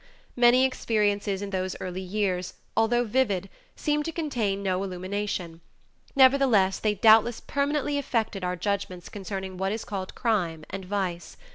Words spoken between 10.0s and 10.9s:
crime and